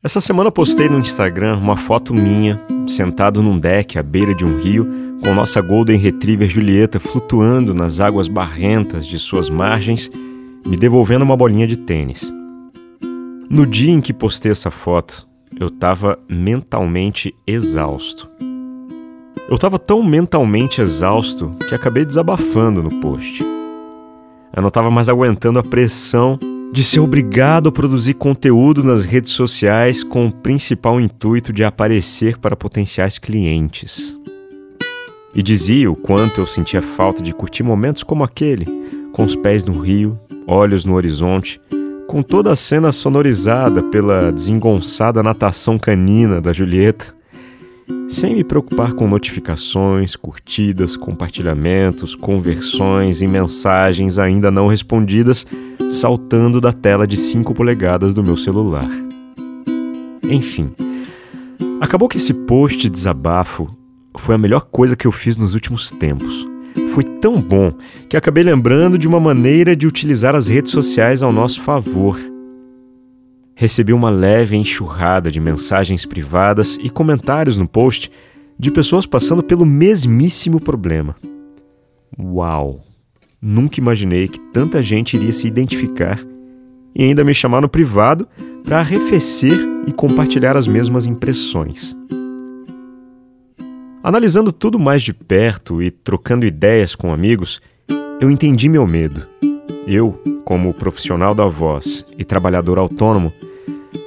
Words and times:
Essa 0.00 0.20
semana 0.20 0.52
postei 0.52 0.88
no 0.88 1.00
Instagram 1.00 1.56
uma 1.56 1.76
foto 1.76 2.14
minha, 2.14 2.60
sentado 2.86 3.42
num 3.42 3.58
deck 3.58 3.98
à 3.98 4.02
beira 4.02 4.32
de 4.32 4.44
um 4.44 4.56
rio, 4.56 4.86
com 5.24 5.34
nossa 5.34 5.60
Golden 5.60 5.98
Retriever 5.98 6.48
Julieta 6.48 7.00
flutuando 7.00 7.74
nas 7.74 7.98
águas 7.98 8.28
barrentas 8.28 9.04
de 9.04 9.18
suas 9.18 9.50
margens, 9.50 10.08
me 10.64 10.76
devolvendo 10.76 11.24
uma 11.24 11.36
bolinha 11.36 11.66
de 11.66 11.76
tênis. 11.76 12.32
No 13.50 13.66
dia 13.66 13.90
em 13.90 14.00
que 14.00 14.12
postei 14.12 14.52
essa 14.52 14.70
foto, 14.70 15.26
eu 15.58 15.66
estava 15.66 16.16
mentalmente 16.28 17.34
exausto. 17.44 18.30
Eu 19.48 19.56
estava 19.56 19.80
tão 19.80 20.00
mentalmente 20.00 20.80
exausto 20.80 21.50
que 21.68 21.74
acabei 21.74 22.04
desabafando 22.04 22.84
no 22.84 23.00
post. 23.00 23.42
Eu 23.42 24.62
não 24.62 24.68
estava 24.68 24.92
mais 24.92 25.08
aguentando 25.08 25.58
a 25.58 25.64
pressão 25.64 26.38
de 26.70 26.84
ser 26.84 27.00
obrigado 27.00 27.68
a 27.68 27.72
produzir 27.72 28.14
conteúdo 28.14 28.84
nas 28.84 29.04
redes 29.04 29.32
sociais 29.32 30.04
com 30.04 30.26
o 30.26 30.32
principal 30.32 31.00
intuito 31.00 31.52
de 31.52 31.64
aparecer 31.64 32.38
para 32.38 32.56
potenciais 32.56 33.18
clientes. 33.18 34.18
E 35.34 35.42
dizia 35.42 35.90
o 35.90 35.96
quanto 35.96 36.40
eu 36.40 36.46
sentia 36.46 36.82
falta 36.82 37.22
de 37.22 37.32
curtir 37.32 37.62
momentos 37.62 38.02
como 38.02 38.22
aquele, 38.22 38.66
com 39.12 39.24
os 39.24 39.34
pés 39.34 39.64
no 39.64 39.80
rio, 39.80 40.18
olhos 40.46 40.84
no 40.84 40.94
horizonte, 40.94 41.60
com 42.06 42.22
toda 42.22 42.52
a 42.52 42.56
cena 42.56 42.92
sonorizada 42.92 43.82
pela 43.82 44.30
desengonçada 44.30 45.22
natação 45.22 45.78
canina 45.78 46.40
da 46.40 46.52
Julieta, 46.52 47.14
sem 48.08 48.34
me 48.34 48.44
preocupar 48.44 48.94
com 48.94 49.06
notificações, 49.06 50.16
curtidas, 50.16 50.96
compartilhamentos, 50.96 52.14
conversões 52.14 53.20
e 53.20 53.26
mensagens 53.26 54.18
ainda 54.18 54.50
não 54.50 54.68
respondidas 54.68 55.46
saltando 55.88 56.60
da 56.60 56.72
tela 56.72 57.06
de 57.06 57.16
5 57.16 57.54
polegadas 57.54 58.12
do 58.12 58.22
meu 58.22 58.36
celular. 58.36 58.88
Enfim, 60.22 60.70
acabou 61.80 62.08
que 62.08 62.18
esse 62.18 62.34
post 62.34 62.78
de 62.78 62.88
desabafo 62.88 63.68
foi 64.16 64.34
a 64.34 64.38
melhor 64.38 64.66
coisa 64.70 64.96
que 64.96 65.06
eu 65.06 65.12
fiz 65.12 65.36
nos 65.36 65.54
últimos 65.54 65.90
tempos. 65.90 66.46
Foi 66.88 67.02
tão 67.02 67.40
bom 67.40 67.72
que 68.08 68.16
acabei 68.16 68.44
lembrando 68.44 68.98
de 68.98 69.08
uma 69.08 69.18
maneira 69.18 69.74
de 69.74 69.86
utilizar 69.86 70.36
as 70.36 70.48
redes 70.48 70.70
sociais 70.70 71.22
ao 71.22 71.32
nosso 71.32 71.62
favor. 71.62 72.18
Recebi 73.54 73.92
uma 73.92 74.10
leve 74.10 74.56
enxurrada 74.56 75.30
de 75.30 75.40
mensagens 75.40 76.04
privadas 76.04 76.78
e 76.80 76.90
comentários 76.90 77.56
no 77.56 77.66
post 77.66 78.10
de 78.58 78.70
pessoas 78.70 79.06
passando 79.06 79.42
pelo 79.42 79.64
mesmíssimo 79.64 80.60
problema. 80.60 81.16
Uau! 82.18 82.87
Nunca 83.40 83.78
imaginei 83.78 84.26
que 84.26 84.40
tanta 84.52 84.82
gente 84.82 85.16
iria 85.16 85.32
se 85.32 85.46
identificar 85.46 86.18
e 86.94 87.04
ainda 87.04 87.22
me 87.22 87.32
chamar 87.32 87.60
no 87.60 87.68
privado 87.68 88.26
para 88.64 88.80
arrefecer 88.80 89.56
e 89.86 89.92
compartilhar 89.92 90.56
as 90.56 90.66
mesmas 90.66 91.06
impressões. 91.06 91.96
Analisando 94.02 94.52
tudo 94.52 94.78
mais 94.78 95.02
de 95.02 95.14
perto 95.14 95.80
e 95.80 95.90
trocando 95.90 96.46
ideias 96.46 96.96
com 96.96 97.12
amigos, 97.12 97.60
eu 98.20 98.30
entendi 98.30 98.68
meu 98.68 98.86
medo. 98.86 99.26
Eu, 99.86 100.20
como 100.44 100.74
profissional 100.74 101.34
da 101.34 101.46
voz 101.46 102.04
e 102.18 102.24
trabalhador 102.24 102.78
autônomo, 102.78 103.32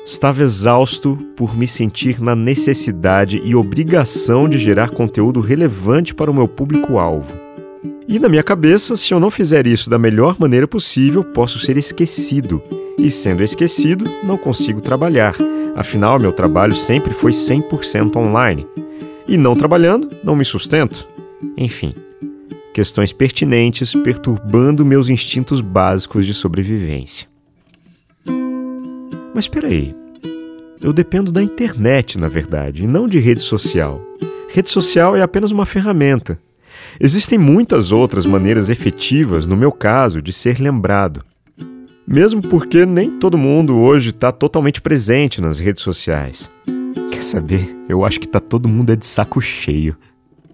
estava 0.05 0.43
exausto 0.43 1.17
por 1.37 1.55
me 1.55 1.67
sentir 1.67 2.21
na 2.21 2.35
necessidade 2.35 3.41
e 3.43 3.55
obrigação 3.55 4.49
de 4.49 4.57
gerar 4.57 4.89
conteúdo 4.89 5.39
relevante 5.39 6.13
para 6.13 6.29
o 6.29 6.33
meu 6.33 6.47
público-alvo. 6.47 7.50
E 8.11 8.19
na 8.19 8.27
minha 8.27 8.43
cabeça, 8.43 8.97
se 8.97 9.13
eu 9.13 9.21
não 9.21 9.31
fizer 9.31 9.65
isso 9.65 9.89
da 9.89 9.97
melhor 9.97 10.35
maneira 10.37 10.67
possível, 10.67 11.23
posso 11.23 11.59
ser 11.59 11.77
esquecido. 11.77 12.61
E 12.97 13.09
sendo 13.09 13.41
esquecido, 13.41 14.03
não 14.21 14.37
consigo 14.37 14.81
trabalhar. 14.81 15.33
Afinal, 15.77 16.19
meu 16.19 16.33
trabalho 16.33 16.75
sempre 16.75 17.13
foi 17.13 17.31
100% 17.31 18.17
online. 18.17 18.67
E 19.25 19.37
não 19.37 19.55
trabalhando, 19.55 20.09
não 20.25 20.35
me 20.35 20.43
sustento. 20.43 21.07
Enfim, 21.55 21.95
questões 22.73 23.13
pertinentes 23.13 23.95
perturbando 23.95 24.85
meus 24.85 25.07
instintos 25.07 25.61
básicos 25.61 26.25
de 26.25 26.33
sobrevivência. 26.33 27.29
Mas 29.33 29.45
espera 29.45 29.69
aí. 29.69 29.95
Eu 30.81 30.91
dependo 30.91 31.31
da 31.31 31.41
internet, 31.41 32.19
na 32.19 32.27
verdade, 32.27 32.83
e 32.83 32.87
não 32.87 33.07
de 33.07 33.19
rede 33.19 33.41
social. 33.41 34.01
Rede 34.49 34.69
social 34.69 35.15
é 35.15 35.21
apenas 35.21 35.51
uma 35.51 35.65
ferramenta. 35.65 36.37
Existem 36.99 37.37
muitas 37.37 37.91
outras 37.91 38.25
maneiras 38.25 38.69
efetivas, 38.69 39.47
no 39.47 39.57
meu 39.57 39.71
caso, 39.71 40.21
de 40.21 40.31
ser 40.31 40.59
lembrado. 40.59 41.23
Mesmo 42.07 42.41
porque 42.41 42.85
nem 42.85 43.09
todo 43.19 43.37
mundo 43.37 43.77
hoje 43.77 44.09
está 44.09 44.31
totalmente 44.31 44.81
presente 44.81 45.41
nas 45.41 45.59
redes 45.59 45.81
sociais. 45.81 46.51
Quer 47.11 47.23
saber? 47.23 47.75
Eu 47.87 48.03
acho 48.03 48.19
que 48.19 48.25
está 48.25 48.39
todo 48.39 48.67
mundo 48.67 48.91
é 48.91 48.95
de 48.95 49.05
saco 49.05 49.39
cheio. 49.39 49.95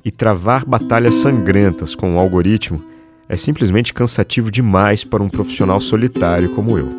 E 0.05 0.11
travar 0.11 0.63
batalhas 0.63 1.15
sangrentas 1.15 1.95
com 1.95 2.15
o 2.15 2.19
algoritmo 2.19 2.81
é 3.27 3.35
simplesmente 3.35 3.93
cansativo 3.93 4.51
demais 4.51 5.03
para 5.03 5.23
um 5.23 5.29
profissional 5.29 5.81
solitário 5.81 6.53
como 6.53 6.77
eu. 6.77 6.89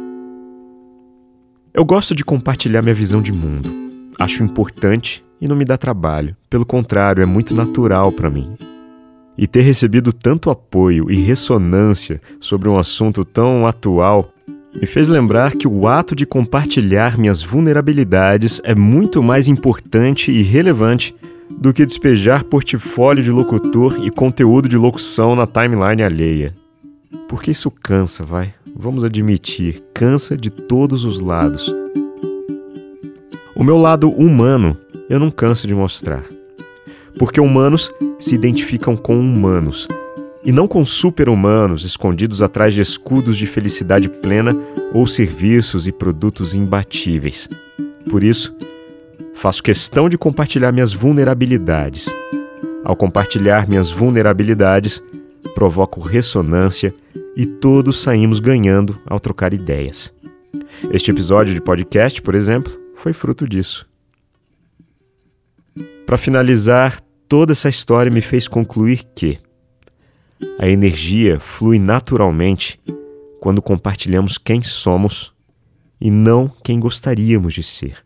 Eu 1.73 1.85
gosto 1.85 2.15
de 2.15 2.25
compartilhar 2.25 2.83
minha 2.83 2.95
visão 2.95 3.23
de 3.23 3.33
mundo. 3.33 3.73
Acho 4.19 4.43
importante 4.43 5.25
e 5.41 5.47
não 5.47 5.57
me 5.57 5.65
dá 5.65 5.77
trabalho. 5.79 6.37
Pelo 6.51 6.67
contrário, 6.67 7.23
é 7.23 7.27
muito 7.27 7.55
natural 7.55 8.11
para 8.11 8.29
mim 8.29 8.59
e 9.39 9.47
ter 9.47 9.63
recebido 9.63 10.13
tanto 10.13 10.51
apoio 10.51 11.11
e 11.11 11.23
ressonância 11.23 12.21
sobre 12.41 12.69
um 12.69 12.77
assunto 12.77 13.25
tão 13.25 13.67
atual 13.67 14.35
me 14.75 14.87
fez 14.87 15.09
lembrar 15.09 15.55
que 15.55 15.67
o 15.67 15.89
ato 15.89 16.15
de 16.15 16.27
compartilhar 16.27 17.17
minhas 17.17 17.43
vulnerabilidades 17.43 18.61
é 18.65 18.75
muito 18.75 19.23
mais 19.23 19.49
importante 19.49 20.31
e 20.31 20.43
relevante 20.43 21.15
do 21.51 21.73
que 21.73 21.87
despejar 21.87 22.45
portfólio 22.45 23.23
de 23.23 23.31
locutor 23.31 23.99
e 24.05 24.11
conteúdo 24.11 24.69
de 24.69 24.77
locução 24.77 25.35
na 25.35 25.47
timeline 25.47 26.03
alheia. 26.03 26.55
Porque 27.29 27.51
isso 27.51 27.71
cansa, 27.71 28.25
vai. 28.25 28.53
Vamos 28.77 29.03
admitir, 29.03 29.83
cansa 29.95 30.37
de 30.37 30.51
todos 30.51 31.05
os 31.05 31.21
lados. 31.21 31.75
O 33.57 33.65
meu 33.65 33.79
lado 33.79 34.11
humano 34.11 34.77
eu 35.09 35.19
não 35.19 35.31
canso 35.31 35.67
de 35.67 35.75
mostrar. 35.75 36.38
Porque 37.17 37.41
humanos 37.41 37.93
se 38.19 38.35
identificam 38.35 38.97
com 38.97 39.19
humanos 39.19 39.87
e 40.45 40.53
não 40.53 40.67
com 40.67 40.85
super-humanos 40.85 41.85
escondidos 41.85 42.43
atrás 42.43 42.75
de 42.75 42.81
escudos 42.81 43.37
de 43.37 43.47
felicidade 43.47 44.09
plena 44.09 44.57
ou 44.93 45.07
serviços 45.07 45.87
e 45.87 45.93
produtos 45.93 46.55
imbatíveis. 46.55 47.49
Por 48.11 48.25
isso, 48.25 48.57
faço 49.35 49.63
questão 49.63 50.09
de 50.09 50.17
compartilhar 50.17 50.73
minhas 50.73 50.93
vulnerabilidades. 50.93 52.07
Ao 52.85 52.97
compartilhar 52.97 53.69
minhas 53.69 53.91
vulnerabilidades, 53.91 55.03
provoco 55.55 56.01
ressonância 56.01 56.95
e 57.37 57.45
todos 57.45 58.01
saímos 58.01 58.41
ganhando 58.41 58.99
ao 59.07 59.21
trocar 59.21 59.53
ideias. 59.53 60.13
Este 60.93 61.11
episódio 61.11 61.55
de 61.55 61.61
podcast, 61.61 62.23
por 62.23 62.35
exemplo, 62.35 62.73
foi 62.95 63.13
fruto 63.13 63.47
disso. 63.47 63.87
Para 66.09 66.17
finalizar, 66.17 66.99
Toda 67.29 67.53
essa 67.53 67.69
história 67.69 68.11
me 68.11 68.23
fez 68.23 68.49
concluir 68.49 69.05
que 69.15 69.39
a 70.59 70.67
energia 70.67 71.39
flui 71.39 71.79
naturalmente 71.79 72.81
quando 73.39 73.61
compartilhamos 73.61 74.39
quem 74.39 74.63
somos 74.63 75.35
e 76.01 76.11
não 76.11 76.51
quem 76.65 76.81
gostaríamos 76.81 77.53
de 77.53 77.63
ser. 77.63 77.99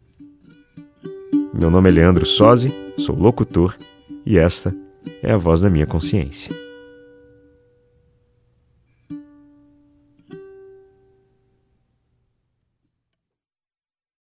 Meu 1.54 1.70
nome 1.70 1.88
é 1.88 1.92
Leandro 1.92 2.26
Sozzi, 2.26 2.74
sou 2.98 3.14
locutor 3.14 3.76
e 4.26 4.36
esta 4.36 4.74
é 5.22 5.30
a 5.30 5.36
voz 5.36 5.60
da 5.60 5.70
minha 5.70 5.86
consciência. 5.86 6.52